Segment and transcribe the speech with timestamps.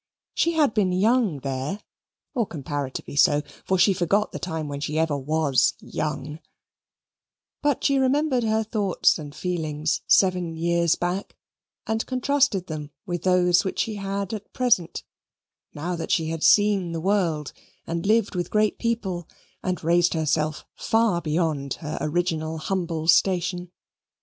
[0.33, 1.83] She had been young there,
[2.33, 6.39] or comparatively so, for she forgot the time when she ever WAS young
[7.61, 11.35] but she remembered her thoughts and feelings seven years back
[11.85, 15.03] and contrasted them with those which she had at present,
[15.75, 17.53] now that she had seen the world,
[17.85, 19.27] and lived with great people,
[19.61, 23.69] and raised herself far beyond her original humble station.